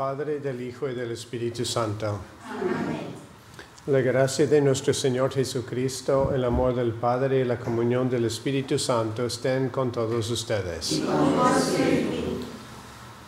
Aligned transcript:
Padre, 0.00 0.40
del 0.40 0.62
Hijo 0.62 0.88
y 0.88 0.94
del 0.94 1.10
Espíritu 1.10 1.62
Santo. 1.62 2.20
Amén. 2.48 3.12
La 3.88 4.00
gracia 4.00 4.46
de 4.46 4.58
nuestro 4.62 4.94
Señor 4.94 5.30
Jesucristo, 5.30 6.32
el 6.34 6.42
amor 6.42 6.74
del 6.74 6.92
Padre 6.92 7.40
y 7.40 7.44
la 7.44 7.58
comunión 7.58 8.08
del 8.08 8.24
Espíritu 8.24 8.78
Santo 8.78 9.26
estén 9.26 9.68
con 9.68 9.92
todos 9.92 10.30
ustedes. 10.30 11.02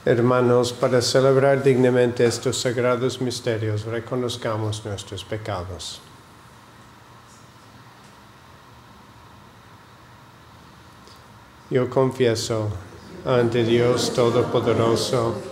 Hermanos, 0.07 0.73
para 0.73 1.03
celebrar 1.03 1.63
dignamente 1.63 2.25
estos 2.25 2.63
sagrados 2.63 3.21
misterios, 3.21 3.85
reconozcamos 3.85 4.83
nuestros 4.87 5.27
pecados. 5.27 6.01
Yo 11.69 11.91
confieso 11.91 12.71
ante 13.27 13.63
Dios 13.63 14.15
Todopoderoso, 14.15 15.52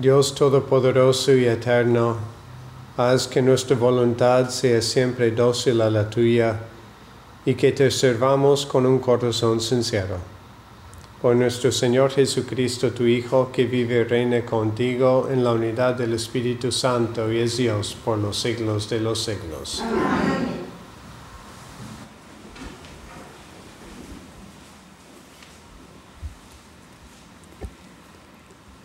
Dios 0.00 0.32
Todopoderoso 0.32 1.34
y 1.34 1.46
Eterno, 1.46 2.16
haz 2.96 3.26
que 3.26 3.42
nuestra 3.42 3.76
voluntad 3.76 4.48
sea 4.48 4.80
siempre 4.80 5.32
dócil 5.32 5.80
a 5.80 5.90
la 5.90 6.08
tuya 6.08 6.56
y 7.44 7.54
que 7.54 7.72
te 7.72 7.90
servamos 7.90 8.64
con 8.64 8.86
un 8.86 9.00
corazón 9.00 9.60
sincero. 9.60 10.18
Por 11.20 11.34
nuestro 11.34 11.72
Señor 11.72 12.12
Jesucristo, 12.12 12.92
tu 12.92 13.06
Hijo, 13.06 13.50
que 13.52 13.64
vive 13.64 13.96
y 13.96 14.04
reina 14.04 14.44
contigo 14.44 15.28
en 15.32 15.42
la 15.42 15.52
unidad 15.52 15.96
del 15.96 16.12
Espíritu 16.12 16.70
Santo 16.70 17.32
y 17.32 17.40
es 17.40 17.56
Dios 17.56 17.96
por 18.04 18.18
los 18.18 18.38
siglos 18.38 18.88
de 18.88 19.00
los 19.00 19.24
siglos. 19.24 19.82
Amén. 19.82 20.47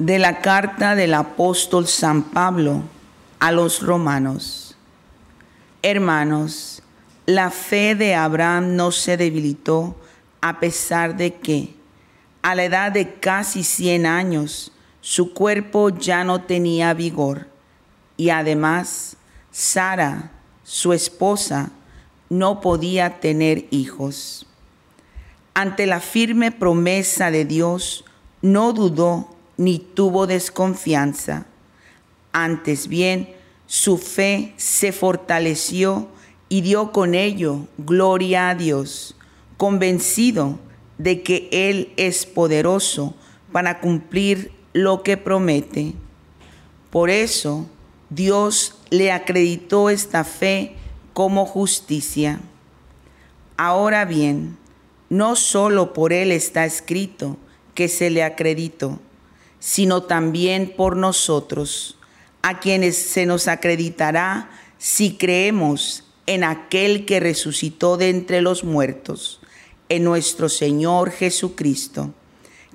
De 0.05 0.19
la 0.19 0.41
carta 0.41 0.95
del 0.95 1.13
apóstol 1.13 1.87
San 1.87 2.23
Pablo 2.23 2.83
a 3.39 3.53
los 3.53 3.81
romanos. 3.81 4.75
Hermanos, 5.81 6.83
la 7.25 7.49
fe 7.51 7.95
de 7.95 8.13
Abraham 8.13 8.75
no 8.75 8.91
se 8.91 9.15
debilitó 9.15 9.95
a 10.41 10.59
pesar 10.59 11.15
de 11.15 11.35
que, 11.35 11.73
a 12.41 12.53
la 12.53 12.65
edad 12.65 12.91
de 12.91 13.13
casi 13.13 13.63
100 13.63 14.05
años, 14.05 14.73
su 14.99 15.33
cuerpo 15.33 15.87
ya 15.87 16.25
no 16.25 16.41
tenía 16.41 16.93
vigor 16.93 17.47
y 18.17 18.29
además 18.29 19.15
Sara, 19.51 20.31
su 20.65 20.91
esposa, 20.91 21.71
no 22.29 22.59
podía 22.59 23.21
tener 23.21 23.67
hijos. 23.71 24.47
Ante 25.53 25.85
la 25.85 26.01
firme 26.01 26.51
promesa 26.51 27.31
de 27.31 27.45
Dios, 27.45 28.03
no 28.41 28.73
dudó 28.73 29.32
ni 29.57 29.79
tuvo 29.79 30.27
desconfianza. 30.27 31.45
Antes 32.31 32.87
bien, 32.87 33.35
su 33.65 33.97
fe 33.97 34.53
se 34.57 34.91
fortaleció 34.91 36.07
y 36.49 36.61
dio 36.61 36.91
con 36.91 37.15
ello 37.15 37.67
gloria 37.77 38.49
a 38.49 38.55
Dios, 38.55 39.15
convencido 39.57 40.59
de 40.97 41.23
que 41.23 41.49
Él 41.51 41.93
es 41.97 42.25
poderoso 42.25 43.15
para 43.51 43.79
cumplir 43.79 44.51
lo 44.73 45.03
que 45.03 45.17
promete. 45.17 45.93
Por 46.89 47.09
eso 47.09 47.67
Dios 48.09 48.75
le 48.89 49.11
acreditó 49.11 49.89
esta 49.89 50.23
fe 50.23 50.75
como 51.13 51.45
justicia. 51.45 52.39
Ahora 53.57 54.05
bien, 54.05 54.57
no 55.09 55.35
solo 55.35 55.93
por 55.93 56.13
Él 56.13 56.31
está 56.31 56.65
escrito 56.65 57.37
que 57.73 57.87
se 57.87 58.09
le 58.09 58.23
acreditó, 58.23 58.99
sino 59.63 60.03
también 60.03 60.73
por 60.75 60.97
nosotros, 60.97 61.97
a 62.41 62.59
quienes 62.59 62.97
se 62.97 63.25
nos 63.25 63.47
acreditará 63.47 64.49
si 64.77 65.15
creemos 65.15 66.03
en 66.25 66.43
aquel 66.43 67.05
que 67.05 67.21
resucitó 67.21 67.95
de 67.95 68.09
entre 68.09 68.41
los 68.41 68.65
muertos, 68.65 69.39
en 69.87 70.03
nuestro 70.03 70.49
Señor 70.49 71.11
Jesucristo, 71.11 72.13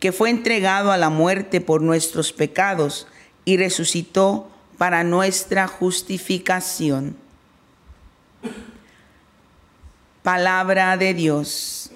que 0.01 0.13
fue 0.13 0.31
entregado 0.31 0.91
a 0.91 0.97
la 0.97 1.11
muerte 1.11 1.61
por 1.61 1.83
nuestros 1.83 2.33
pecados 2.33 3.07
y 3.45 3.59
resucitó 3.59 4.49
para 4.79 5.05
nuestra 5.05 5.69
justificación. 5.69 7.19
Palabra 10.23 10.97
de 10.97 11.13
Dios. 11.13 11.91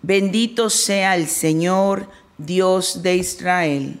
Bendito 0.00 0.70
sea 0.70 1.14
el 1.14 1.28
Señor, 1.28 2.08
Dios 2.38 3.02
de 3.02 3.16
Israel. 3.16 4.00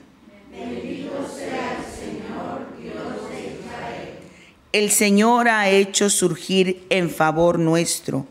Bendito 0.50 1.28
sea 1.36 1.76
el 1.76 1.84
Señor, 1.84 2.66
Dios 2.80 3.30
de 3.30 3.40
Israel. 3.40 4.18
El 4.72 4.90
Señor 4.90 5.48
ha 5.48 5.68
hecho 5.68 6.08
surgir 6.08 6.86
en 6.88 7.10
favor 7.10 7.58
nuestro 7.58 8.26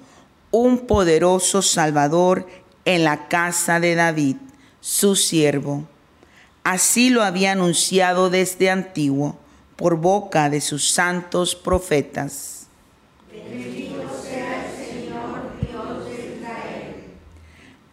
un 0.52 0.88
poderoso 0.88 1.62
Salvador 1.62 2.48
en 2.86 3.04
la 3.04 3.28
casa 3.28 3.80
de 3.80 3.96
David, 3.96 4.38
su 4.80 5.16
siervo. 5.16 5.86
Así 6.64 7.10
lo 7.10 7.24
había 7.24 7.52
anunciado 7.52 8.30
desde 8.30 8.70
antiguo 8.70 9.38
por 9.76 9.98
boca 9.98 10.50
de 10.50 10.62
sus 10.62 10.90
santos 10.90 11.56
profetas. 11.56 12.68
Bendito 13.32 14.04
sea 14.24 14.66
el 14.66 14.86
Señor, 14.86 15.52
Dios 15.62 16.06
de 16.06 16.36
Israel. 16.36 16.96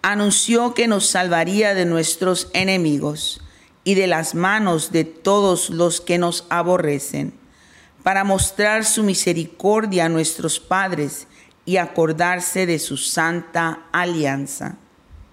Anunció 0.07 0.75
que 0.75 0.87
nos 0.87 1.07
salvaría 1.07 1.73
de 1.73 1.87
nuestros 1.87 2.51
enemigos 2.53 3.41
y 3.85 3.95
de 3.95 4.07
las 4.07 4.35
manos 4.35 4.93
de 4.93 5.05
todos 5.05 5.71
los 5.71 6.03
que 6.03 6.19
nos 6.19 6.45
aborrecen, 6.51 7.33
para 8.03 8.23
mostrar 8.23 8.85
su 8.85 9.03
misericordia 9.03 10.05
a 10.05 10.09
nuestros 10.11 10.61
padres 10.61 11.27
y 11.65 11.79
acordarse 11.79 12.67
de 12.67 12.79
su 12.79 12.99
santa 12.99 13.87
alianza. 13.93 14.77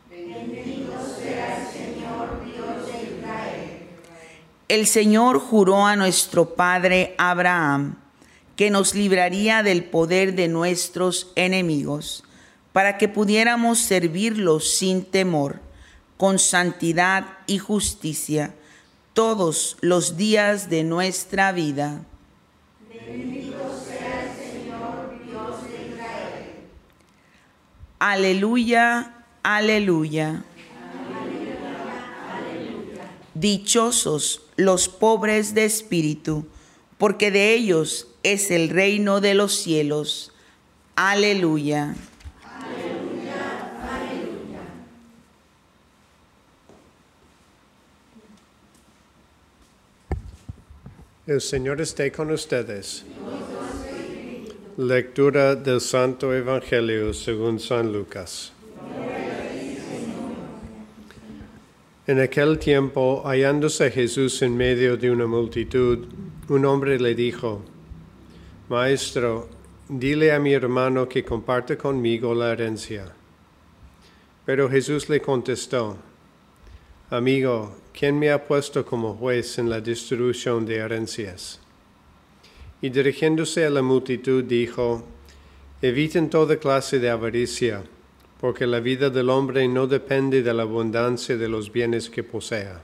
Bendito 0.10 0.94
sea 1.22 1.58
el 1.58 1.68
Señor, 1.68 2.42
Dios 2.46 2.86
de 2.86 3.18
Israel. 3.18 3.90
El 4.70 4.88
Señor 4.88 5.40
juró 5.40 5.86
a 5.86 5.98
nuestro 5.98 6.56
padre 6.56 7.14
Abraham 7.18 7.98
que 8.56 8.70
nos 8.70 8.96
libraría 8.96 9.64
del 9.64 9.84
poder 9.84 10.34
de 10.34 10.48
nuestros 10.48 11.34
enemigos, 11.36 12.24
para 12.74 12.98
que 12.98 13.08
pudiéramos 13.08 13.80
servirlos 13.80 14.76
sin 14.76 15.04
temor, 15.04 15.60
con 16.18 16.40
santidad 16.40 17.40
y 17.48 17.58
justicia, 17.58 18.54
todos 19.14 19.78
los 19.82 20.16
días 20.18 20.70
de 20.70 20.84
nuestra 20.84 21.52
vida. 21.52 22.06
Bendito 22.90 23.58
sea 23.86 24.26
el 24.26 24.32
Señor, 24.36 25.20
Dios 25.26 25.64
de 25.64 25.90
Israel. 25.90 26.46
Aleluya, 28.00 29.26
aleluya. 29.44 30.46
Dichosos 33.34 34.44
los 34.56 34.88
pobres 34.88 35.56
de 35.56 35.66
espíritu, 35.66 36.46
porque 36.98 37.32
de 37.32 37.54
ellos 37.54 38.08
es 38.24 38.52
el 38.52 38.70
reino 38.70 39.20
de 39.20 39.34
los 39.34 39.56
cielos. 39.56 40.32
Aleluya. 40.96 41.96
El 51.32 51.40
Señor 51.40 51.80
esté 51.80 52.12
con 52.12 52.30
ustedes. 52.30 53.06
Lectura 54.76 55.56
del 55.56 55.80
Santo 55.80 56.34
Evangelio 56.34 57.14
según 57.14 57.58
San 57.58 57.94
Lucas. 57.94 58.52
En 62.06 62.20
aquel 62.20 62.60
tiempo, 62.60 63.24
hallándose 63.26 63.90
Jesús 63.92 64.42
en 64.42 64.58
medio 64.58 64.98
de 64.98 65.10
una 65.10 65.26
multitud, 65.26 66.06
un 66.50 66.66
hombre 66.66 67.00
le 67.00 67.16
dijo, 67.16 67.62
Maestro, 68.68 69.48
dile 69.88 70.34
a 70.34 70.40
mi 70.40 70.52
hermano 70.52 71.08
que 71.08 71.24
comparte 71.24 71.78
conmigo 71.78 72.36
la 72.36 72.52
herencia. 72.52 73.06
Pero 74.46 74.70
Jesús 74.70 75.08
le 75.08 75.22
contestó, 75.22 75.96
Amigo, 77.14 77.76
¿quién 77.92 78.18
me 78.18 78.32
ha 78.32 78.48
puesto 78.48 78.86
como 78.86 79.16
juez 79.16 79.58
en 79.58 79.70
la 79.70 79.82
distribución 79.82 80.66
de 80.66 80.78
herencias? 80.78 81.60
Y 82.82 82.90
dirigiéndose 82.90 83.66
a 83.66 83.70
la 83.70 83.82
multitud 83.82 84.46
dijo, 84.46 85.04
Eviten 85.82 86.30
toda 86.30 86.56
clase 86.56 87.00
de 87.00 87.10
avaricia, 87.10 87.84
porque 88.40 88.66
la 88.66 88.80
vida 88.80 89.10
del 89.10 89.30
hombre 89.30 89.68
no 89.68 89.88
depende 89.88 90.42
de 90.42 90.54
la 90.54 90.64
abundancia 90.64 91.36
de 91.36 91.50
los 91.50 91.70
bienes 91.70 92.10
que 92.10 92.24
posea. 92.24 92.82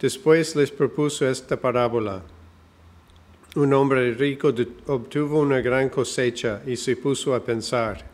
Después 0.00 0.56
les 0.56 0.70
propuso 0.70 1.28
esta 1.28 1.60
parábola. 1.60 2.22
Un 3.56 3.74
hombre 3.74 4.14
rico 4.14 4.54
obtuvo 4.86 5.38
una 5.40 5.60
gran 5.60 5.90
cosecha 5.90 6.62
y 6.66 6.76
se 6.76 6.96
puso 6.96 7.34
a 7.34 7.44
pensar, 7.44 8.06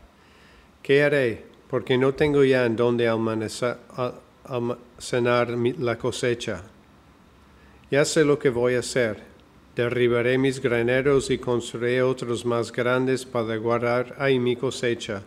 ¿qué 0.83 1.03
haré? 1.03 1.45
Porque 1.69 1.97
no 1.97 2.13
tengo 2.13 2.43
ya 2.43 2.65
en 2.65 2.75
dónde 2.75 3.07
almaneza- 3.07 3.79
al- 3.95 4.15
almacenar 4.45 5.49
la 5.49 5.97
cosecha. 5.97 6.63
Ya 7.89 8.05
sé 8.05 8.23
lo 8.23 8.39
que 8.39 8.49
voy 8.49 8.75
a 8.75 8.79
hacer. 8.79 9.23
Derribaré 9.75 10.37
mis 10.37 10.61
graneros 10.61 11.29
y 11.29 11.37
construiré 11.37 12.01
otros 12.01 12.45
más 12.45 12.71
grandes 12.71 13.25
para 13.25 13.55
guardar 13.57 14.15
ahí 14.19 14.39
mi 14.39 14.55
cosecha 14.55 15.23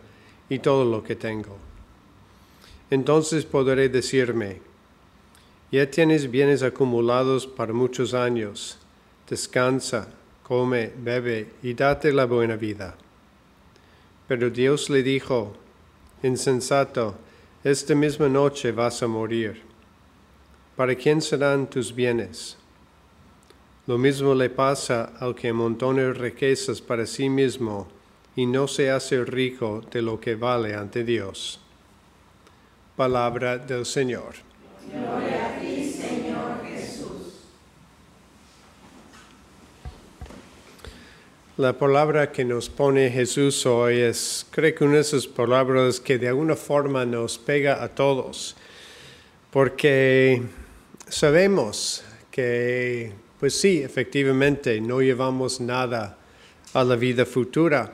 y 0.49 0.59
todo 0.59 0.85
lo 0.85 1.03
que 1.03 1.15
tengo. 1.15 1.57
Entonces 2.91 3.45
podré 3.45 3.89
decirme, 3.89 4.61
ya 5.71 5.89
tienes 5.89 6.29
bienes 6.29 6.61
acumulados 6.61 7.47
para 7.47 7.73
muchos 7.73 8.13
años. 8.13 8.77
Descansa, 9.27 10.07
come, 10.43 10.91
bebe 10.95 11.49
y 11.63 11.73
date 11.73 12.13
la 12.13 12.25
buena 12.25 12.55
vida. 12.55 12.95
Pero 14.27 14.49
Dios 14.49 14.89
le 14.89 15.01
dijo, 15.01 15.53
insensato, 16.21 17.15
esta 17.65 17.95
misma 17.95 18.29
noche 18.29 18.71
vas 18.71 19.01
a 19.01 19.07
morir. 19.07 19.59
¿Para 20.75 20.93
quién 20.93 21.19
serán 21.19 21.67
tus 21.67 21.91
bienes? 21.91 22.57
Lo 23.87 23.97
mismo 23.97 24.35
le 24.35 24.51
pasa 24.51 25.13
al 25.19 25.33
que 25.33 25.49
amontona 25.49 26.13
riquezas 26.13 26.79
para 26.79 27.07
sí 27.07 27.27
mismo 27.27 27.87
y 28.35 28.45
no 28.45 28.67
se 28.67 28.91
hace 28.91 29.25
rico 29.25 29.81
de 29.91 30.03
lo 30.03 30.19
que 30.19 30.35
vale 30.35 30.75
ante 30.75 31.03
Dios. 31.03 31.59
Palabra 32.95 33.57
del 33.57 33.87
Señor. 33.87 34.35
La 41.57 41.71
palabra 41.71 42.33
que 42.33 42.43
nos 42.43 42.67
pone 42.67 43.09
Jesús 43.09 43.65
hoy 43.65 44.01
es, 44.01 44.45
creo 44.51 44.75
que 44.75 44.83
una 44.83 44.95
de 44.95 44.99
esas 44.99 45.25
palabras 45.25 46.01
que 46.01 46.17
de 46.17 46.27
alguna 46.27 46.57
forma 46.57 47.05
nos 47.05 47.37
pega 47.37 47.81
a 47.81 47.87
todos, 47.87 48.57
porque 49.51 50.41
sabemos 51.07 52.03
que, 52.29 53.13
pues 53.39 53.57
sí, 53.57 53.81
efectivamente, 53.81 54.81
no 54.81 54.99
llevamos 54.99 55.61
nada 55.61 56.17
a 56.73 56.83
la 56.83 56.97
vida 56.97 57.25
futura 57.25 57.93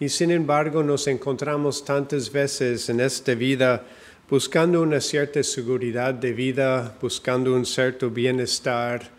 y 0.00 0.08
sin 0.08 0.30
embargo 0.30 0.82
nos 0.82 1.06
encontramos 1.06 1.84
tantas 1.84 2.32
veces 2.32 2.88
en 2.88 3.00
esta 3.00 3.34
vida 3.34 3.84
buscando 4.30 4.80
una 4.80 5.02
cierta 5.02 5.42
seguridad 5.42 6.14
de 6.14 6.32
vida, 6.32 6.96
buscando 6.98 7.52
un 7.52 7.66
cierto 7.66 8.08
bienestar 8.08 9.10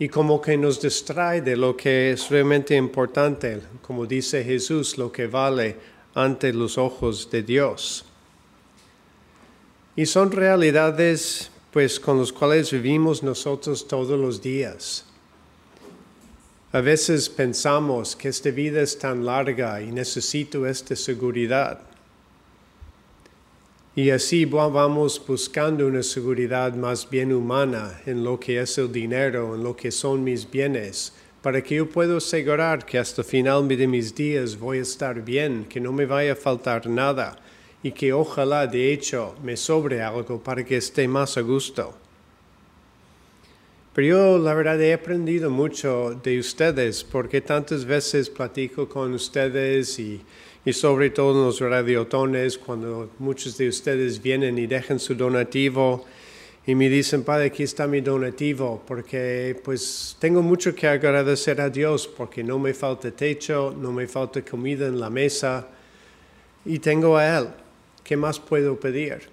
y 0.00 0.08
como 0.08 0.40
que 0.40 0.56
nos 0.56 0.80
distrae 0.80 1.42
de 1.42 1.54
lo 1.58 1.76
que 1.76 2.12
es 2.12 2.30
realmente 2.30 2.74
importante, 2.74 3.60
como 3.82 4.06
dice 4.06 4.42
Jesús, 4.42 4.96
lo 4.96 5.12
que 5.12 5.26
vale 5.26 5.76
ante 6.14 6.54
los 6.54 6.78
ojos 6.78 7.30
de 7.30 7.42
Dios. 7.42 8.06
Y 9.94 10.06
son 10.06 10.32
realidades 10.32 11.50
pues 11.70 12.00
con 12.00 12.18
las 12.18 12.32
cuales 12.32 12.70
vivimos 12.70 13.22
nosotros 13.22 13.86
todos 13.86 14.18
los 14.18 14.40
días. 14.40 15.04
A 16.72 16.80
veces 16.80 17.28
pensamos 17.28 18.16
que 18.16 18.28
esta 18.28 18.50
vida 18.50 18.80
es 18.80 18.98
tan 18.98 19.26
larga 19.26 19.82
y 19.82 19.92
necesito 19.92 20.66
esta 20.66 20.96
seguridad. 20.96 21.89
Y 24.00 24.08
así 24.08 24.46
vamos 24.46 25.22
buscando 25.26 25.86
una 25.86 26.02
seguridad 26.02 26.72
más 26.74 27.06
bien 27.10 27.34
humana 27.34 28.00
en 28.06 28.24
lo 28.24 28.40
que 28.40 28.58
es 28.58 28.78
el 28.78 28.90
dinero, 28.90 29.54
en 29.54 29.62
lo 29.62 29.76
que 29.76 29.90
son 29.90 30.24
mis 30.24 30.50
bienes, 30.50 31.12
para 31.42 31.62
que 31.62 31.74
yo 31.74 31.86
pueda 31.86 32.16
asegurar 32.16 32.86
que 32.86 32.98
hasta 32.98 33.20
el 33.20 33.28
final 33.28 33.68
de 33.68 33.86
mis 33.86 34.14
días 34.14 34.58
voy 34.58 34.78
a 34.78 34.88
estar 34.88 35.22
bien, 35.22 35.66
que 35.68 35.80
no 35.80 35.92
me 35.92 36.06
vaya 36.06 36.32
a 36.32 36.34
faltar 36.34 36.88
nada 36.88 37.38
y 37.82 37.92
que 37.92 38.14
ojalá 38.14 38.66
de 38.66 38.90
hecho 38.90 39.34
me 39.42 39.54
sobre 39.54 40.00
algo 40.00 40.42
para 40.42 40.64
que 40.64 40.78
esté 40.78 41.06
más 41.06 41.36
a 41.36 41.42
gusto. 41.42 41.94
Pero 43.92 44.06
yo 44.06 44.38
la 44.38 44.54
verdad 44.54 44.80
he 44.80 44.94
aprendido 44.94 45.50
mucho 45.50 46.18
de 46.22 46.38
ustedes 46.38 47.04
porque 47.04 47.42
tantas 47.42 47.84
veces 47.84 48.30
platico 48.30 48.88
con 48.88 49.12
ustedes 49.12 49.98
y 49.98 50.22
y 50.64 50.72
sobre 50.72 51.10
todo 51.10 51.40
en 51.40 51.46
los 51.46 51.60
radiotones, 51.60 52.58
cuando 52.58 53.10
muchos 53.18 53.56
de 53.56 53.68
ustedes 53.68 54.20
vienen 54.20 54.58
y 54.58 54.66
dejan 54.66 54.98
su 54.98 55.14
donativo 55.14 56.04
y 56.66 56.74
me 56.74 56.88
dicen, 56.88 57.24
Padre, 57.24 57.46
aquí 57.46 57.62
está 57.62 57.86
mi 57.86 58.02
donativo, 58.02 58.82
porque 58.86 59.58
pues 59.64 60.16
tengo 60.18 60.42
mucho 60.42 60.74
que 60.74 60.86
agradecer 60.86 61.60
a 61.60 61.70
Dios, 61.70 62.06
porque 62.06 62.44
no 62.44 62.58
me 62.58 62.74
falta 62.74 63.10
techo, 63.10 63.74
no 63.76 63.92
me 63.92 64.06
falta 64.06 64.44
comida 64.44 64.86
en 64.86 65.00
la 65.00 65.08
mesa 65.08 65.66
y 66.64 66.78
tengo 66.78 67.16
a 67.16 67.38
Él. 67.38 67.48
¿Qué 68.04 68.16
más 68.16 68.38
puedo 68.38 68.78
pedir? 68.78 69.28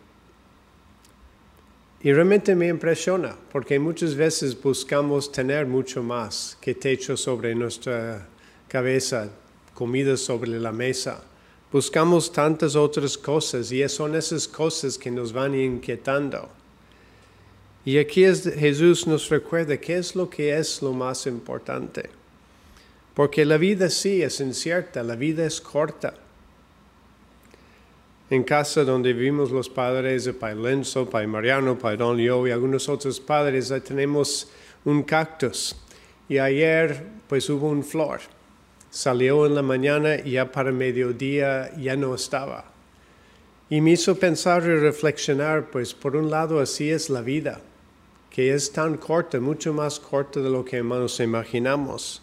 Y 2.01 2.13
realmente 2.13 2.55
me 2.55 2.67
impresiona, 2.67 3.35
porque 3.51 3.79
muchas 3.79 4.15
veces 4.15 4.59
buscamos 4.61 5.31
tener 5.31 5.65
mucho 5.65 6.01
más 6.01 6.57
que 6.61 6.75
techo 6.75 7.17
sobre 7.17 7.53
nuestra 7.55 8.27
cabeza, 8.67 9.29
comida 9.77 10.17
sobre 10.17 10.59
la 10.59 10.71
mesa. 10.71 11.21
Buscamos 11.71 12.31
tantas 12.31 12.75
otras 12.75 13.15
cosas 13.15 13.71
y 13.71 13.87
son 13.87 14.15
esas 14.15 14.47
cosas 14.47 14.97
que 14.97 15.11
nos 15.11 15.31
van 15.31 15.53
inquietando. 15.53 16.49
Y 17.85 17.99
aquí 17.99 18.23
es, 18.23 18.51
Jesús 18.55 19.05
nos 19.05 19.29
recuerda 19.29 19.77
qué 19.77 19.97
es 19.97 20.15
lo 20.15 20.27
que 20.27 20.57
es 20.57 20.81
lo 20.81 20.93
más 20.93 21.27
importante. 21.27 22.09
Porque 23.13 23.45
la 23.45 23.57
vida 23.57 23.87
sí 23.91 24.23
es 24.23 24.39
incierta, 24.39 25.03
la 25.03 25.15
vida 25.15 25.45
es 25.45 25.61
corta. 25.61 26.15
En 28.31 28.43
casa 28.43 28.83
donde 28.83 29.13
vivimos 29.13 29.51
los 29.51 29.69
padres 29.69 30.25
de 30.25 30.33
Pai 30.33 30.55
Lenzo, 30.55 31.07
Pai 31.07 31.27
Mariano, 31.27 31.77
Pai 31.77 31.97
Don 31.97 32.17
Leo 32.17 32.47
y 32.47 32.51
algunos 32.51 32.89
otros 32.89 33.19
padres, 33.19 33.71
tenemos 33.85 34.49
un 34.85 35.03
cactus. 35.03 35.75
Y 36.27 36.39
ayer 36.39 37.05
pues 37.27 37.47
hubo 37.47 37.69
un 37.69 37.83
flor. 37.83 38.21
Salió 38.89 39.45
en 39.45 39.55
la 39.55 39.61
mañana 39.61 40.15
y 40.15 40.31
ya 40.31 40.51
para 40.51 40.71
mediodía 40.71 41.75
ya 41.77 41.95
no 41.95 42.15
estaba. 42.15 42.65
Y 43.69 43.81
me 43.81 43.91
hizo 43.91 44.17
pensar 44.17 44.63
y 44.63 44.75
reflexionar, 44.77 45.69
pues 45.69 45.93
por 45.93 46.15
un 46.15 46.29
lado 46.29 46.59
así 46.59 46.89
es 46.89 47.09
la 47.09 47.21
vida 47.21 47.61
que 48.37 48.53
es 48.53 48.71
tan 48.71 48.97
corta, 48.97 49.39
mucho 49.39 49.73
más 49.73 49.99
corta 49.99 50.39
de 50.39 50.51
lo 50.51 50.63
que 50.63 50.83
nos 50.83 51.19
imaginamos. 51.19 52.21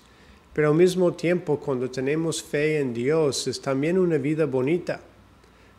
Pero 0.52 0.68
al 0.68 0.76
mismo 0.76 1.12
tiempo, 1.12 1.58
cuando 1.58 1.90
tenemos 1.90 2.40
fe 2.40 2.78
en 2.78 2.94
Dios, 2.94 3.48
es 3.48 3.60
también 3.60 3.98
una 3.98 4.16
vida 4.16 4.46
bonita, 4.46 5.00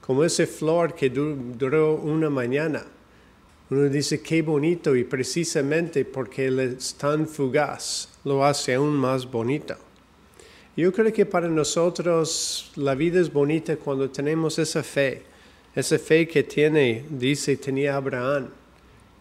como 0.01 0.25
ese 0.25 0.45
flor 0.45 0.93
que 0.93 1.09
duró 1.09 1.95
una 1.95 2.29
mañana. 2.29 2.83
Uno 3.69 3.87
dice, 3.87 4.21
qué 4.21 4.41
bonito, 4.41 4.93
y 4.93 5.05
precisamente 5.05 6.03
porque 6.03 6.47
es 6.47 6.95
tan 6.95 7.29
fugaz, 7.29 8.09
lo 8.25 8.43
hace 8.43 8.73
aún 8.73 8.93
más 8.93 9.31
bonito. 9.31 9.77
Yo 10.77 10.91
creo 10.91 11.13
que 11.13 11.25
para 11.25 11.47
nosotros 11.47 12.71
la 12.75 12.95
vida 12.95 13.19
es 13.21 13.31
bonita 13.31 13.77
cuando 13.77 14.09
tenemos 14.09 14.59
esa 14.59 14.83
fe, 14.83 15.23
esa 15.73 15.97
fe 15.97 16.27
que 16.27 16.43
tiene, 16.43 17.05
dice, 17.09 17.57
tenía 17.57 17.95
Abraham 17.95 18.49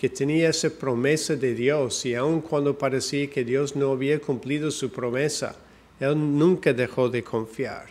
que 0.04 0.08
tenía 0.08 0.50
esa 0.50 0.70
promesa 0.70 1.36
de 1.36 1.54
Dios 1.54 2.04
y 2.04 2.14
aun 2.14 2.40
cuando 2.40 2.76
parecía 2.76 3.30
que 3.30 3.44
Dios 3.44 3.74
no 3.76 3.92
había 3.92 4.18
cumplido 4.18 4.70
su 4.70 4.90
promesa, 4.90 5.56
Él 6.00 6.14
nunca 6.16 6.72
dejó 6.72 7.08
de 7.08 7.22
confiar. 7.22 7.86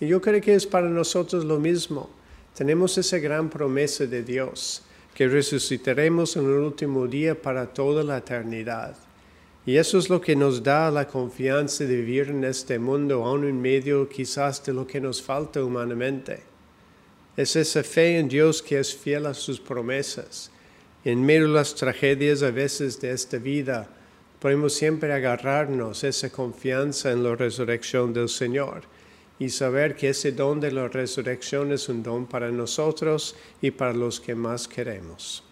Y 0.00 0.08
yo 0.08 0.20
creo 0.20 0.40
que 0.40 0.54
es 0.54 0.66
para 0.66 0.88
nosotros 0.88 1.44
lo 1.44 1.60
mismo. 1.60 2.10
Tenemos 2.56 2.98
esa 2.98 3.18
gran 3.18 3.48
promesa 3.50 4.06
de 4.06 4.22
Dios, 4.22 4.82
que 5.14 5.28
resucitaremos 5.28 6.36
en 6.36 6.46
el 6.46 6.58
último 6.58 7.06
día 7.06 7.40
para 7.40 7.66
toda 7.66 8.02
la 8.02 8.18
eternidad. 8.18 8.96
Y 9.64 9.76
eso 9.76 9.98
es 9.98 10.10
lo 10.10 10.20
que 10.20 10.34
nos 10.34 10.62
da 10.62 10.90
la 10.90 11.06
confianza 11.06 11.84
de 11.84 11.96
vivir 11.96 12.30
en 12.30 12.44
este 12.44 12.78
mundo, 12.78 13.24
aun 13.24 13.44
en 13.44 13.60
medio 13.60 14.08
quizás 14.08 14.64
de 14.64 14.72
lo 14.72 14.86
que 14.86 15.00
nos 15.00 15.22
falta 15.22 15.62
humanamente. 15.64 16.42
Es 17.36 17.56
esa 17.56 17.82
fe 17.82 18.18
en 18.18 18.28
Dios 18.28 18.60
que 18.60 18.78
es 18.78 18.94
fiel 18.94 19.26
a 19.26 19.34
sus 19.34 19.60
promesas 19.60 20.50
en 21.04 21.24
medio 21.24 21.48
de 21.48 21.54
las 21.54 21.74
tragedias 21.74 22.42
a 22.42 22.52
veces 22.52 23.00
de 23.00 23.10
esta 23.10 23.38
vida, 23.38 23.88
podemos 24.38 24.72
siempre 24.72 25.12
agarrarnos 25.12 26.04
esa 26.04 26.30
confianza 26.30 27.10
en 27.10 27.24
la 27.24 27.34
resurrección 27.34 28.12
del 28.12 28.28
Señor 28.28 28.82
y 29.38 29.48
saber 29.48 29.96
que 29.96 30.10
ese 30.10 30.30
don 30.30 30.60
de 30.60 30.70
la 30.70 30.86
resurrección 30.86 31.72
es 31.72 31.88
un 31.88 32.04
don 32.04 32.26
para 32.26 32.50
nosotros 32.50 33.34
y 33.60 33.72
para 33.72 33.92
los 33.92 34.20
que 34.20 34.36
más 34.36 34.68
queremos. 34.68 35.42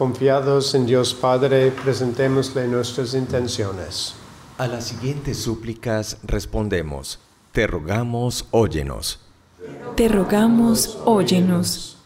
Confiados 0.00 0.74
en 0.74 0.86
Dios 0.86 1.12
Padre, 1.12 1.70
presentémosle 1.72 2.66
nuestras 2.68 3.12
intenciones. 3.12 4.14
A 4.56 4.66
las 4.66 4.84
siguientes 4.84 5.36
súplicas 5.36 6.16
respondemos, 6.22 7.18
te 7.52 7.66
rogamos, 7.66 8.46
óyenos. 8.50 9.20
Te 9.96 10.08
rogamos, 10.08 10.98
óyenos. 11.04 11.98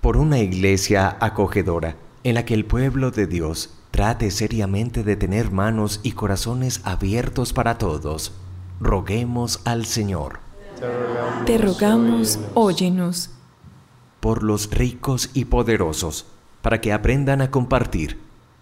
Por 0.00 0.16
una 0.16 0.38
iglesia 0.38 1.16
acogedora, 1.18 1.96
en 2.22 2.36
la 2.36 2.44
que 2.44 2.54
el 2.54 2.64
pueblo 2.64 3.10
de 3.10 3.26
Dios 3.26 3.70
trate 3.90 4.30
seriamente 4.30 5.02
de 5.02 5.16
tener 5.16 5.50
manos 5.50 5.98
y 6.04 6.12
corazones 6.12 6.80
abiertos 6.84 7.52
para 7.52 7.76
todos, 7.76 8.30
roguemos 8.80 9.62
al 9.64 9.84
Señor. 9.84 10.38
Te 11.44 11.58
rogamos, 11.58 12.38
óyenos. 12.54 13.30
Por 14.20 14.44
los 14.44 14.70
ricos 14.70 15.30
y 15.34 15.46
poderosos, 15.46 16.26
para 16.62 16.80
que 16.80 16.92
aprendan 16.92 17.40
a 17.40 17.50
compartir 17.50 18.20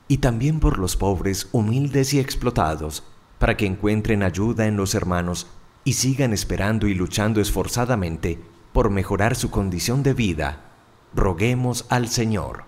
y 0.09 0.19
también 0.19 0.61
por 0.61 0.78
los 0.78 0.97
pobres, 0.97 1.49
humildes 1.52 2.14
y 2.14 2.19
explotados, 2.19 3.05
para 3.38 3.57
que 3.57 3.67
encuentren 3.67 4.23
ayuda 4.23 4.67
en 4.67 4.76
los 4.76 4.95
hermanos 4.95 5.47
y 5.85 5.93
sigan 5.95 6.33
esperando 6.33 6.87
y 6.87 6.95
luchando 6.95 7.40
esforzadamente 7.40 8.40
por 8.73 8.90
mejorar 8.90 9.37
su 9.37 9.50
condición 9.50 10.02
de 10.02 10.14
vida. 10.14 10.64
Roguemos 11.14 11.87
al 11.88 12.09
Señor. 12.09 12.64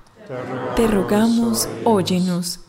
Te 0.77 0.87
rogamos, 0.87 1.69
óyenos. 1.85 2.61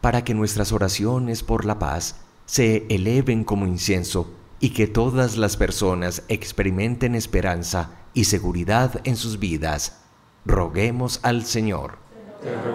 Para 0.00 0.22
que 0.22 0.34
nuestras 0.34 0.72
oraciones 0.72 1.42
por 1.42 1.64
la 1.64 1.78
paz 1.78 2.16
se 2.46 2.86
eleven 2.90 3.44
como 3.44 3.66
incienso 3.66 4.30
y 4.60 4.70
que 4.70 4.86
todas 4.86 5.36
las 5.36 5.56
personas 5.56 6.22
experimenten 6.28 7.14
esperanza 7.14 7.90
y 8.12 8.24
seguridad 8.24 9.00
en 9.04 9.16
sus 9.16 9.38
vidas. 9.38 10.03
Roguemos 10.46 11.20
al 11.22 11.44
Señor. 11.44 11.96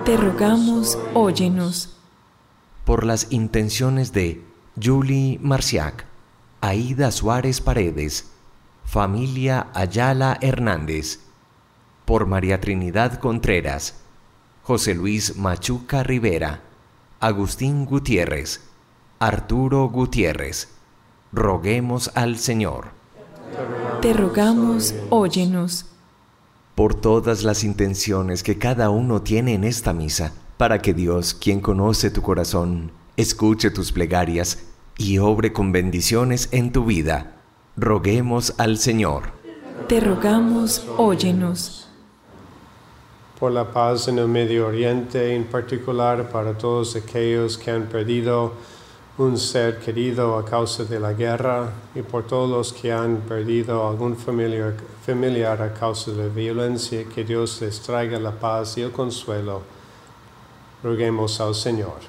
Te 0.03 0.17
rogamos, 0.17 0.97
óyenos. 1.13 1.95
Por 2.83 3.05
las 3.05 3.31
intenciones 3.31 4.11
de 4.11 4.43
Julie 4.81 5.38
Marciac, 5.41 6.05
Aida 6.61 7.11
Suárez 7.11 7.61
Paredes, 7.61 8.31
familia 8.85 9.67
Ayala 9.75 10.39
Hernández, 10.41 11.19
por 12.05 12.25
María 12.25 12.59
Trinidad 12.59 13.19
Contreras, 13.19 14.01
José 14.63 14.95
Luis 14.95 15.38
Machuca 15.38 16.01
Rivera, 16.01 16.61
Agustín 17.19 17.85
Gutiérrez, 17.85 18.61
Arturo 19.19 19.88
Gutiérrez, 19.89 20.69
roguemos 21.31 22.09
al 22.15 22.39
Señor. 22.39 22.88
Te 24.01 24.13
rogamos, 24.13 24.95
óyenos 25.11 25.85
por 26.79 26.95
todas 26.95 27.43
las 27.43 27.65
intenciones 27.65 28.41
que 28.41 28.57
cada 28.57 28.89
uno 28.89 29.21
tiene 29.21 29.53
en 29.53 29.65
esta 29.65 29.91
misa, 29.91 30.31
para 30.55 30.79
que 30.81 30.93
Dios, 30.93 31.33
quien 31.33 31.59
conoce 31.59 32.09
tu 32.09 32.21
corazón, 32.21 32.93
escuche 33.17 33.69
tus 33.69 33.91
plegarias 33.91 34.59
y 34.98 35.17
obre 35.17 35.51
con 35.51 35.74
bendiciones 35.74 36.48
en 36.53 36.71
tu 36.71 36.86
vida. 36.86 37.36
Roguemos 37.75 38.53
al 38.57 38.77
Señor. 38.77 39.24
Te 39.89 40.00
rogamos, 40.00 40.88
óyenos. 40.95 41.89
Por 43.38 43.51
la 43.51 43.74
paz 43.74 44.07
en 44.07 44.17
el 44.17 44.29
Medio 44.29 44.67
Oriente, 44.67 45.36
en 45.36 45.43
particular 45.43 46.29
para 46.29 46.57
todos 46.57 46.95
aquellos 46.95 47.57
que 47.57 47.71
han 47.71 47.88
perdido 47.88 48.53
un 49.19 49.38
ser 49.38 49.79
querido 49.79 50.38
a 50.38 50.45
causa 50.45 50.85
de 50.85 50.97
la 50.97 51.11
guerra 51.11 51.69
y 51.93 52.01
por 52.01 52.25
todos 52.25 52.49
los 52.49 52.71
que 52.71 52.93
han 52.93 53.17
perdido 53.17 53.85
algún 53.85 54.15
familiar, 54.15 54.75
familiar 55.05 55.61
a 55.61 55.73
causa 55.73 56.11
de 56.11 56.29
violencia, 56.29 57.03
que 57.03 57.25
Dios 57.25 57.59
les 57.61 57.81
traiga 57.81 58.17
la 58.17 58.31
paz 58.31 58.77
y 58.77 58.81
el 58.81 58.91
consuelo. 58.91 59.61
Roguemos 60.81 61.41
al 61.41 61.53
Señor. 61.53 61.99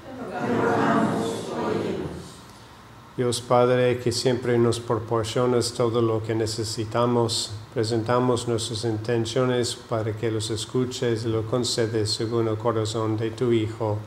Dios 3.17 3.41
Padre, 3.41 3.99
que 3.99 4.13
siempre 4.13 4.57
nos 4.57 4.79
proporcionas 4.79 5.73
todo 5.73 6.01
lo 6.01 6.23
que 6.23 6.37
necesitamos, 6.37 7.51
presentamos 7.75 8.47
nuestras 8.47 8.85
intenciones 8.85 9.75
para 9.75 10.13
que 10.13 10.31
los 10.31 10.49
escuches 10.51 11.25
y 11.25 11.29
lo 11.29 11.43
concedes 11.43 12.13
según 12.13 12.47
el 12.47 12.57
corazón 12.57 13.17
de 13.17 13.33
tu 13.33 13.51
Hijo. 13.51 13.99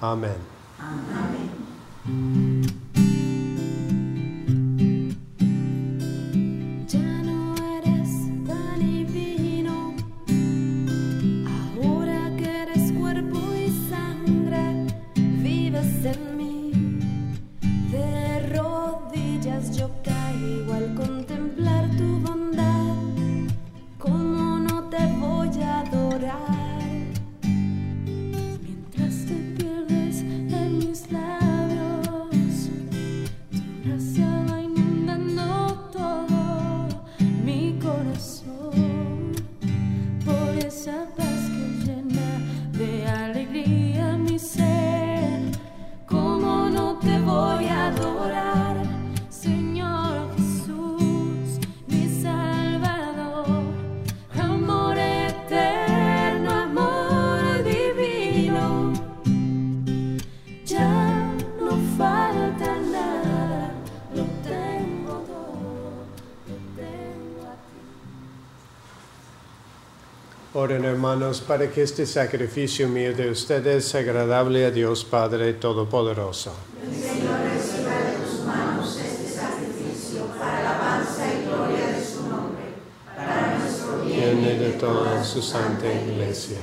Amén. 0.00 0.38
Amén. 0.80 1.35
Hermanos 71.06 71.40
para 71.40 71.70
que 71.70 71.82
este 71.82 72.04
sacrificio 72.04 72.88
mío 72.88 73.14
de 73.14 73.30
ustedes 73.30 73.84
sea 73.84 74.00
agradable 74.00 74.64
a 74.64 74.72
Dios 74.72 75.04
Padre 75.04 75.54
Todopoderoso. 75.54 76.52
Bien 84.04 84.38
y 84.40 84.58
de 84.58 84.70
toda 84.80 85.22
su 85.22 85.40
santa 85.40 85.86
iglesia. 85.86 86.58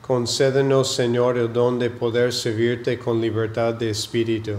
Concédenos, 0.00 0.94
Señor, 0.94 1.36
el 1.36 1.52
don 1.52 1.78
de 1.78 1.90
poder 1.90 2.32
servirte 2.32 2.98
con 2.98 3.20
libertad 3.20 3.74
de 3.74 3.90
espíritu, 3.90 4.54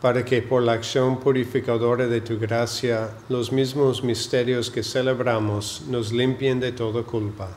para 0.00 0.24
que 0.24 0.42
por 0.42 0.62
la 0.62 0.72
acción 0.72 1.18
purificadora 1.18 2.06
de 2.06 2.20
tu 2.20 2.38
gracia, 2.38 3.10
los 3.28 3.50
mismos 3.50 4.02
misterios 4.02 4.70
que 4.70 4.82
celebramos 4.82 5.82
nos 5.88 6.12
limpien 6.12 6.60
de 6.60 6.72
toda 6.72 7.02
culpa. 7.02 7.48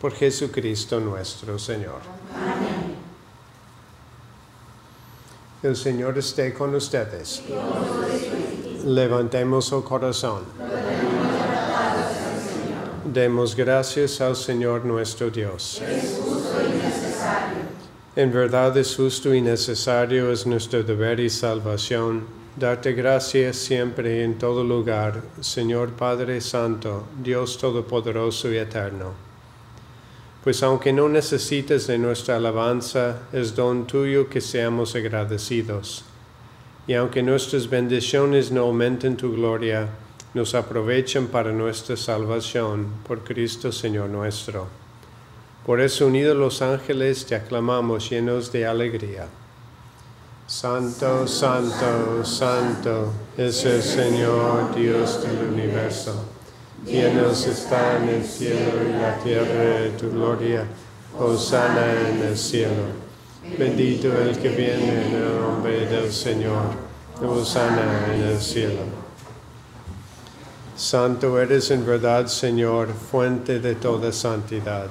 Por 0.00 0.12
Jesucristo 0.12 0.98
nuestro 1.00 1.58
Señor. 1.58 2.00
El 5.62 5.76
Señor 5.76 6.18
esté 6.18 6.52
con 6.52 6.74
ustedes. 6.74 7.42
Levantemos 8.84 9.72
el 9.72 9.82
corazón. 9.82 10.42
Demos 13.04 13.54
gracias 13.54 14.20
al 14.20 14.34
Señor 14.34 14.84
nuestro 14.84 15.30
Dios. 15.30 15.80
En 18.16 18.30
verdad 18.30 18.76
es 18.76 18.94
justo 18.94 19.34
y 19.34 19.40
necesario, 19.40 20.30
es 20.30 20.46
nuestro 20.46 20.84
deber 20.84 21.18
y 21.18 21.28
salvación, 21.28 22.24
darte 22.56 22.92
gracias 22.92 23.56
siempre 23.56 24.18
y 24.18 24.22
en 24.22 24.38
todo 24.38 24.62
lugar, 24.62 25.20
Señor 25.40 25.90
Padre 25.94 26.40
Santo, 26.40 27.08
Dios 27.20 27.58
Todopoderoso 27.58 28.52
y 28.52 28.58
Eterno. 28.58 29.14
Pues 30.44 30.62
aunque 30.62 30.92
no 30.92 31.08
necesites 31.08 31.88
de 31.88 31.98
nuestra 31.98 32.36
alabanza, 32.36 33.22
es 33.32 33.56
don 33.56 33.84
tuyo 33.84 34.28
que 34.28 34.40
seamos 34.40 34.94
agradecidos. 34.94 36.04
Y 36.86 36.94
aunque 36.94 37.20
nuestras 37.20 37.68
bendiciones 37.68 38.52
no 38.52 38.60
aumenten 38.60 39.16
tu 39.16 39.32
gloria, 39.32 39.88
nos 40.34 40.54
aprovechan 40.54 41.26
para 41.26 41.50
nuestra 41.50 41.96
salvación 41.96 42.86
por 43.08 43.24
Cristo 43.24 43.72
Señor 43.72 44.08
nuestro. 44.08 44.83
Por 45.64 45.80
eso 45.80 46.06
unidos 46.06 46.36
los 46.36 46.60
ángeles 46.60 47.24
te 47.24 47.34
aclamamos 47.34 48.10
llenos 48.10 48.52
de 48.52 48.66
alegría. 48.66 49.26
Santo, 50.46 51.26
santo, 51.26 52.22
santo 52.22 53.10
es 53.38 53.64
el 53.64 53.82
Señor 53.82 54.74
Dios 54.74 55.22
del 55.22 55.48
universo. 55.54 56.26
Llenos 56.84 57.46
están 57.46 58.06
el 58.10 58.22
cielo 58.22 58.72
y 58.86 58.92
la 58.92 59.16
tierra 59.20 59.80
de 59.80 59.90
tu 59.98 60.10
gloria. 60.10 60.66
Hosanna 61.18 61.94
en 62.10 62.22
el 62.24 62.36
cielo. 62.36 62.84
Bendito 63.58 64.12
el 64.20 64.36
que 64.36 64.50
viene 64.50 65.06
en 65.06 65.14
el 65.14 65.40
nombre 65.40 65.86
del 65.86 66.12
Señor. 66.12 66.64
Hosanna 67.26 68.12
en 68.12 68.22
el 68.22 68.38
cielo. 68.38 68.82
Santo 70.76 71.40
eres 71.40 71.70
en 71.70 71.86
verdad, 71.86 72.26
Señor, 72.26 72.88
fuente 72.92 73.60
de 73.60 73.76
toda 73.76 74.12
santidad. 74.12 74.90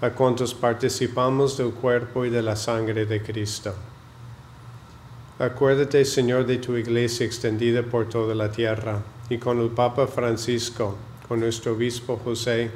a 0.00 0.10
cuantos 0.10 0.54
participamos 0.54 1.56
del 1.56 1.70
cuerpo 1.70 2.24
y 2.24 2.30
de 2.30 2.40
la 2.40 2.54
sangre 2.54 3.04
de 3.04 3.20
Cristo. 3.20 3.74
Acuérdate, 5.40 6.04
Señor, 6.04 6.46
de 6.46 6.58
tu 6.58 6.76
iglesia 6.76 7.26
extendida 7.26 7.82
por 7.82 8.08
toda 8.08 8.34
la 8.34 8.50
tierra, 8.50 9.02
y 9.28 9.38
con 9.38 9.60
el 9.60 9.70
Papa 9.70 10.06
Francisco, 10.06 10.96
con 11.26 11.40
nuestro 11.40 11.72
obispo 11.72 12.16
José, 12.16 12.70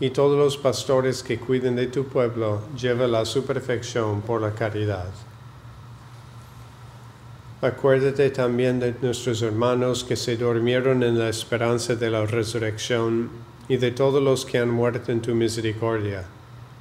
y 0.00 0.10
todos 0.10 0.36
los 0.36 0.56
pastores 0.56 1.22
que 1.22 1.38
cuiden 1.38 1.76
de 1.76 1.86
tu 1.86 2.04
pueblo, 2.04 2.62
llévala 2.76 3.20
a 3.20 3.26
su 3.26 3.44
perfección 3.44 4.22
por 4.22 4.42
la 4.42 4.52
caridad. 4.52 5.08
Acuérdate 7.62 8.30
también 8.30 8.80
de 8.80 8.94
nuestros 9.00 9.40
hermanos 9.40 10.02
que 10.02 10.16
se 10.16 10.36
durmieron 10.36 11.02
en 11.04 11.18
la 11.18 11.28
esperanza 11.28 11.94
de 11.94 12.10
la 12.10 12.26
resurrección 12.26 13.30
y 13.68 13.76
de 13.76 13.92
todos 13.92 14.22
los 14.22 14.44
que 14.44 14.58
han 14.58 14.68
muerto 14.68 15.10
en 15.10 15.22
tu 15.22 15.34
misericordia 15.34 16.26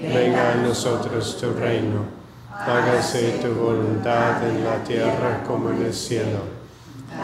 venga 0.00 0.52
a 0.52 0.54
nosotros 0.56 1.36
tu 1.40 1.52
reino, 1.52 2.04
hágase 2.52 3.38
tu 3.42 3.54
voluntad 3.54 4.42
en 4.48 4.64
la 4.64 4.82
tierra 4.82 5.42
como 5.46 5.70
en 5.70 5.82
el 5.86 5.94
cielo. 5.94 6.60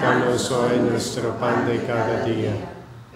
Danos 0.00 0.50
hoy 0.50 0.78
nuestro 0.78 1.36
pan 1.38 1.66
de 1.66 1.82
cada 1.84 2.24
día, 2.24 2.52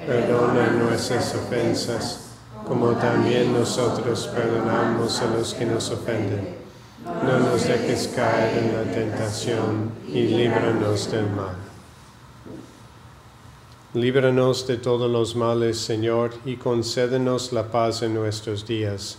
perdona 0.07 0.69
nuestras 0.71 1.35
ofensas 1.35 2.31
como 2.67 2.93
también 2.93 3.53
nosotros 3.53 4.29
perdonamos 4.35 5.21
a 5.21 5.27
los 5.27 5.55
que 5.55 5.67
nos 5.67 5.91
ofenden. 5.91 6.57
No 7.05 7.39
nos 7.41 7.67
dejes 7.67 8.09
caer 8.15 8.59
en 8.59 8.77
la 8.77 8.93
tentación 8.93 9.91
y 10.07 10.23
líbranos 10.23 11.11
del 11.11 11.29
mal. 11.31 11.57
Líbranos 13.95 14.69
de 14.69 14.77
todos 14.77 15.11
los 15.11 15.35
males, 15.35 15.79
Señor, 15.79 16.33
y 16.45 16.57
concédenos 16.57 17.53
la 17.53 17.73
paz 17.73 18.03
en 18.03 18.15
nuestros 18.15 18.65
días, 18.65 19.19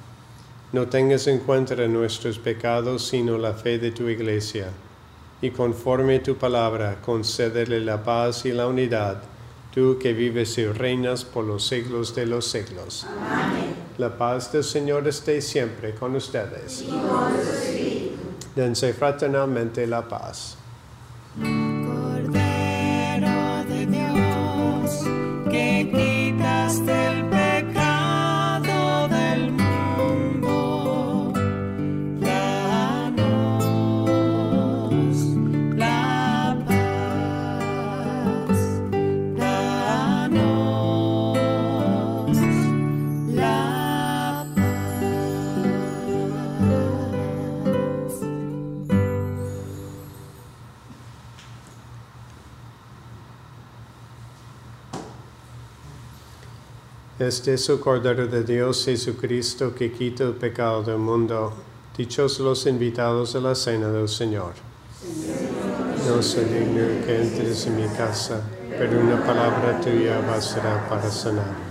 No 0.73 0.87
tengas 0.87 1.27
en 1.27 1.39
cuenta 1.39 1.75
nuestros 1.87 2.39
pecados, 2.39 3.05
sino 3.07 3.37
la 3.37 3.53
fe 3.53 3.77
de 3.77 3.91
tu 3.91 4.07
iglesia. 4.07 4.69
Y 5.41 5.49
conforme 5.49 6.17
a 6.17 6.23
tu 6.23 6.37
palabra, 6.37 7.01
concédele 7.01 7.81
la 7.81 8.01
paz 8.03 8.45
y 8.45 8.53
la 8.53 8.67
unidad, 8.67 9.21
tú 9.73 9.97
que 9.99 10.13
vives 10.13 10.57
y 10.57 10.65
reinas 10.67 11.25
por 11.25 11.43
los 11.43 11.67
siglos 11.67 12.15
de 12.15 12.25
los 12.25 12.45
siglos. 12.47 13.05
Amén. 13.05 13.75
La 13.97 14.17
paz 14.17 14.51
del 14.53 14.63
Señor 14.63 15.07
esté 15.07 15.41
siempre 15.41 15.93
con 15.93 16.15
ustedes. 16.15 16.83
Y 16.83 16.87
con. 16.87 17.31
Dense 18.55 18.93
fraternalmente 18.93 19.85
la 19.87 20.07
paz. 20.07 20.57
Este 57.21 57.53
es 57.53 57.69
el 57.69 57.79
Cordero 57.79 58.25
de 58.25 58.43
Dios 58.43 58.83
Jesucristo 58.83 59.75
que 59.75 59.91
quita 59.91 60.23
el 60.23 60.33
pecado 60.33 60.81
del 60.81 60.97
mundo. 60.97 61.53
Dichosos 61.95 62.39
los 62.39 62.65
invitados 62.65 63.35
a 63.35 63.39
la 63.39 63.53
cena 63.53 63.89
del 63.89 64.09
Señor. 64.09 64.53
No 66.07 66.23
soy 66.23 66.45
digno 66.45 66.81
que 67.05 67.21
entres 67.21 67.67
en 67.67 67.75
mi 67.75 67.87
casa, 67.95 68.41
pero 68.75 68.99
una 68.99 69.23
palabra 69.23 69.79
tuya 69.79 70.19
bastará 70.21 70.89
para 70.89 71.11
sanar. 71.11 71.70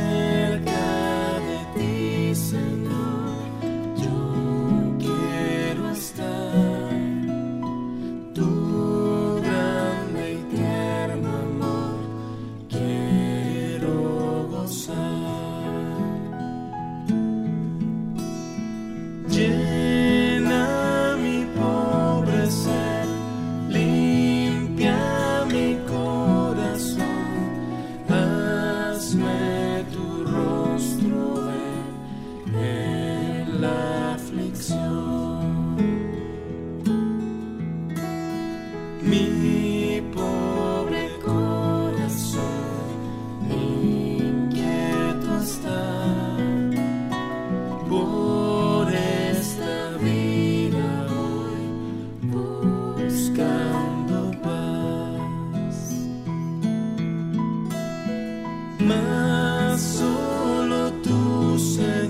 mas 58.87 59.81
solo 59.81 60.91
tú 61.03 61.59
serás. 61.59 62.00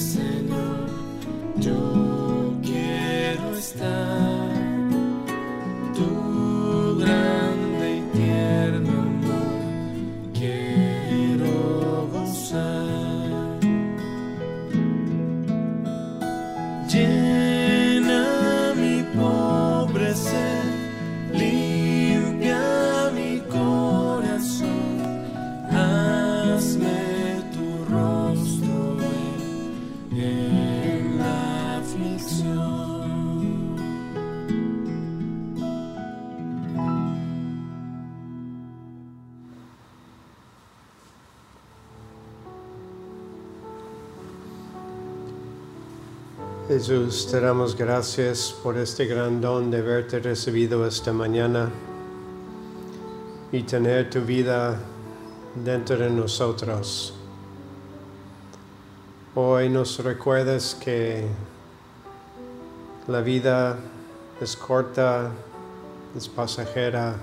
Señor. 0.00 0.88
Yo 1.58 2.54
quiero 2.62 3.56
estar. 3.56 3.99
Jesús, 46.90 47.28
te 47.30 47.40
damos 47.40 47.76
gracias 47.76 48.52
por 48.64 48.76
este 48.76 49.06
gran 49.06 49.40
don 49.40 49.70
de 49.70 49.78
haberte 49.78 50.18
recibido 50.18 50.84
esta 50.84 51.12
mañana 51.12 51.70
y 53.52 53.62
tener 53.62 54.10
tu 54.10 54.22
vida 54.22 54.76
dentro 55.54 55.96
de 55.96 56.10
nosotros. 56.10 57.14
Hoy 59.36 59.68
nos 59.68 60.02
recuerdas 60.02 60.74
que 60.74 61.28
la 63.06 63.20
vida 63.20 63.78
es 64.40 64.56
corta, 64.56 65.30
es 66.16 66.28
pasajera 66.28 67.14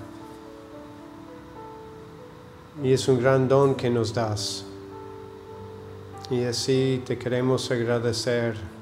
y 2.81 2.93
es 2.93 3.05
un 3.09 3.19
gran 3.19 3.49
don 3.49 3.75
que 3.75 3.89
nos 3.89 4.13
das. 4.13 4.63
Y 6.31 6.45
así 6.45 7.03
te 7.05 7.17
queremos 7.17 7.69
agradecer 7.69 8.76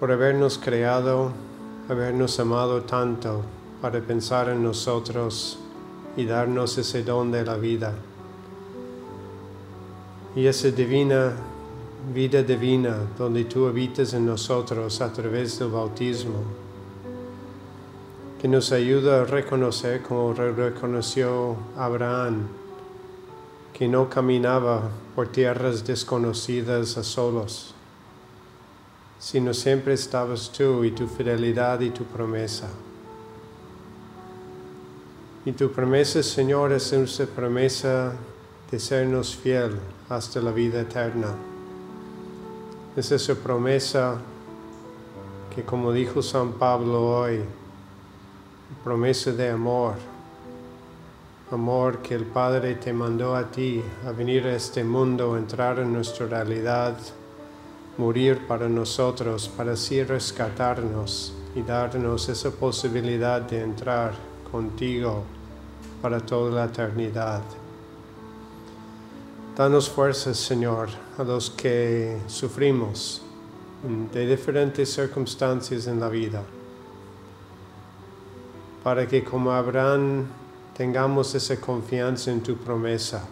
por 0.00 0.10
habernos 0.10 0.58
creado, 0.58 1.32
habernos 1.88 2.38
amado 2.40 2.82
tanto 2.82 3.42
para 3.80 4.00
pensar 4.00 4.48
en 4.48 4.62
nosotros 4.62 5.58
y 6.16 6.24
darnos 6.24 6.78
ese 6.78 7.02
don 7.02 7.30
de 7.30 7.44
la 7.44 7.56
vida. 7.56 7.94
Y 10.34 10.46
esa 10.46 10.70
divina 10.70 11.32
vida 12.12 12.42
divina 12.42 12.98
donde 13.16 13.44
tú 13.44 13.66
habitas 13.66 14.12
en 14.12 14.26
nosotros 14.26 15.00
a 15.00 15.12
través 15.12 15.58
del 15.58 15.68
bautismo, 15.68 16.42
que 18.40 18.48
nos 18.48 18.72
ayuda 18.72 19.22
a 19.22 19.24
reconocer 19.24 20.02
como 20.02 20.34
reconoció 20.34 21.56
Abraham, 21.78 22.46
que 23.72 23.88
no 23.88 24.08
caminaba 24.10 24.90
por 25.14 25.28
tierras 25.28 25.86
desconocidas 25.86 26.98
a 26.98 27.02
solos 27.02 27.73
sino 29.24 29.54
siempre 29.54 29.94
estabas 29.94 30.52
tú 30.52 30.84
y 30.84 30.90
tu 30.90 31.06
fidelidad 31.06 31.80
y 31.80 31.88
tu 31.88 32.04
promesa. 32.04 32.68
Y 35.46 35.52
tu 35.52 35.72
promesa, 35.72 36.22
Señor, 36.22 36.72
es 36.72 36.92
esa 36.92 37.24
promesa 37.24 38.12
de 38.70 38.78
sernos 38.78 39.34
fiel 39.34 39.78
hasta 40.10 40.42
la 40.42 40.50
vida 40.50 40.82
eterna. 40.82 41.28
Es 42.94 43.12
esa 43.12 43.34
promesa 43.34 44.20
que, 45.54 45.62
como 45.62 45.90
dijo 45.90 46.20
San 46.20 46.52
Pablo 46.52 47.20
hoy, 47.20 47.40
promesa 48.84 49.32
de 49.32 49.48
amor, 49.48 49.94
amor 51.50 52.02
que 52.02 52.14
el 52.14 52.26
Padre 52.26 52.74
te 52.74 52.92
mandó 52.92 53.34
a 53.34 53.50
ti 53.50 53.82
a 54.06 54.12
venir 54.12 54.46
a 54.46 54.54
este 54.54 54.84
mundo, 54.84 55.38
entrar 55.38 55.78
en 55.78 55.94
nuestra 55.94 56.26
realidad 56.26 56.94
morir 57.96 58.46
para 58.46 58.68
nosotros, 58.68 59.48
para 59.48 59.72
así 59.72 60.02
rescatarnos 60.02 61.32
y 61.54 61.62
darnos 61.62 62.28
esa 62.28 62.50
posibilidad 62.50 63.40
de 63.40 63.62
entrar 63.62 64.14
contigo 64.50 65.22
para 66.02 66.20
toda 66.20 66.50
la 66.50 66.64
eternidad. 66.64 67.42
Danos 69.56 69.88
fuerzas, 69.88 70.36
Señor, 70.36 70.88
a 71.16 71.22
los 71.22 71.50
que 71.50 72.18
sufrimos 72.26 73.22
de 74.12 74.26
diferentes 74.26 74.92
circunstancias 74.92 75.86
en 75.86 76.00
la 76.00 76.08
vida, 76.08 76.42
para 78.82 79.06
que 79.06 79.22
como 79.22 79.52
Abraham 79.52 80.26
tengamos 80.76 81.34
esa 81.34 81.60
confianza 81.60 82.32
en 82.32 82.42
tu 82.42 82.56
promesa 82.56 83.24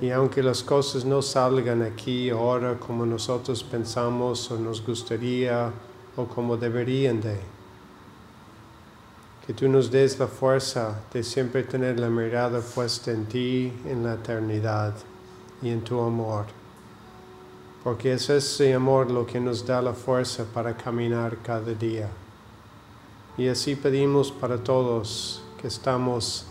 y 0.00 0.10
aunque 0.10 0.42
las 0.42 0.62
cosas 0.62 1.04
no 1.04 1.22
salgan 1.22 1.82
aquí 1.82 2.28
ahora 2.28 2.78
como 2.78 3.06
nosotros 3.06 3.62
pensamos 3.64 4.50
o 4.50 4.58
nos 4.58 4.84
gustaría 4.84 5.72
o 6.16 6.26
como 6.26 6.56
deberían 6.56 7.20
de, 7.20 7.38
que 9.46 9.54
tú 9.54 9.68
nos 9.68 9.90
des 9.90 10.18
la 10.18 10.26
fuerza 10.26 11.00
de 11.12 11.22
siempre 11.22 11.62
tener 11.62 11.98
la 11.98 12.10
mirada 12.10 12.60
puesta 12.60 13.10
en 13.10 13.26
ti, 13.26 13.72
en 13.86 14.04
la 14.04 14.14
eternidad 14.14 14.94
y 15.62 15.70
en 15.70 15.82
tu 15.82 16.00
amor. 16.00 16.44
Porque 17.82 18.12
es 18.12 18.28
ese 18.28 18.74
amor 18.74 19.10
lo 19.10 19.24
que 19.24 19.40
nos 19.40 19.64
da 19.64 19.80
la 19.80 19.94
fuerza 19.94 20.44
para 20.52 20.76
caminar 20.76 21.38
cada 21.38 21.72
día. 21.72 22.08
Y 23.38 23.48
así 23.48 23.76
pedimos 23.76 24.32
para 24.32 24.58
todos 24.58 25.42
que 25.60 25.68
estamos 25.68 26.46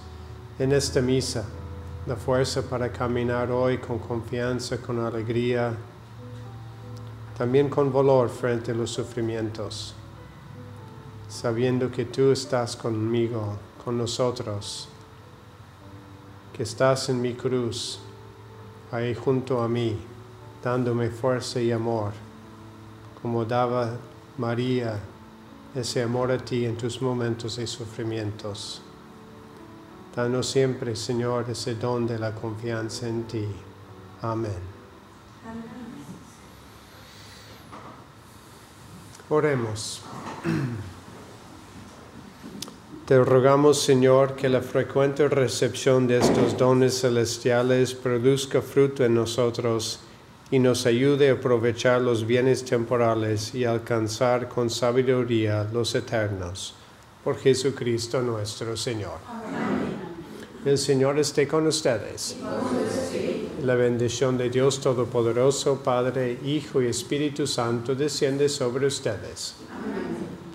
en 0.58 0.72
esta 0.72 1.02
misa 1.02 1.46
la 2.06 2.16
fuerza 2.16 2.62
para 2.62 2.92
caminar 2.92 3.50
hoy 3.52 3.80
con 3.80 3.98
confianza, 3.98 4.78
con 4.78 5.00
alegría, 5.00 5.76
también 7.36 7.68
con 7.68 7.92
valor 7.92 8.30
frente 8.30 8.72
a 8.72 8.76
los 8.76 8.92
sufrimientos, 8.92 9.96
sabiendo 11.28 11.92
que 11.92 12.06
tú 12.06 12.32
estás 12.32 12.76
conmigo, 12.76 13.58
con 13.84 13.98
nosotros, 13.98 14.88
que 16.54 16.64
estás 16.64 17.10
en 17.10 17.22
mi 17.22 17.34
cruz, 17.34 18.00
ahí 18.92 19.16
junto 19.16 19.62
a 19.62 19.68
mí, 19.68 19.98
dándome 20.64 21.10
fuerza 21.10 21.60
y 21.60 21.72
amor, 21.72 22.12
como 23.20 23.46
daba 23.46 23.98
María 24.38 25.00
ese 25.74 26.04
amor 26.04 26.32
a 26.32 26.38
ti 26.38 26.66
en 26.66 26.78
tus 26.78 27.02
momentos 27.02 27.56
de 27.58 27.66
sufrimientos. 27.66 28.85
Danos 30.16 30.48
siempre, 30.50 30.96
Señor, 30.96 31.50
ese 31.50 31.76
don 31.76 32.08
de 32.08 32.18
la 32.18 32.34
confianza 32.34 33.08
en 33.08 33.24
ti. 33.24 33.46
Amén. 34.22 34.76
Oremos. 39.28 40.02
Te 43.06 43.24
rogamos, 43.24 43.82
Señor, 43.82 44.36
que 44.36 44.48
la 44.50 44.62
frecuente 44.62 45.28
recepción 45.28 46.08
de 46.08 46.20
estos 46.20 46.58
dones 46.58 47.02
celestiales 47.02 47.94
produzca 47.94 48.62
fruto 48.62 49.04
en 49.04 49.14
nosotros 49.14 50.00
y 50.50 50.60
nos 50.60 50.86
ayude 50.86 51.30
a 51.30 51.34
aprovechar 51.34 52.02
los 52.02 52.26
bienes 52.26 52.64
temporales 52.64 53.54
y 53.54 53.66
alcanzar 53.66 54.48
con 54.48 54.70
sabiduría 54.70 55.68
los 55.72 55.94
eternos. 55.94 56.74
Por 57.24 57.38
Jesucristo 57.38 58.22
nuestro 58.22 58.78
Señor. 58.78 59.20
El 60.66 60.80
Señor 60.80 61.20
esté 61.20 61.48
con 61.48 61.68
ustedes. 61.68 62.38
La 63.62 63.76
bendición 63.76 64.36
de 64.36 64.50
Dios 64.50 64.82
Todopoderoso, 64.82 65.84
Padre, 65.84 66.40
Hijo 66.44 66.82
y 66.82 66.88
Espíritu 66.88 67.46
Santo 67.46 67.94
desciende 67.94 68.50
sobre 68.50 68.88
ustedes. 68.88 69.54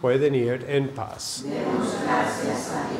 Pueden 0.00 0.34
ir 0.34 0.66
en 0.68 0.88
paz. 0.88 1.44
andando 1.46 2.99